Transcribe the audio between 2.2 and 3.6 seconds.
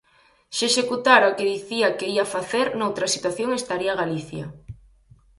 facer noutra situación